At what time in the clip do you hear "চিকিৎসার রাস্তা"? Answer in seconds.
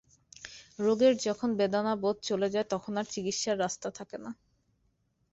3.05-3.89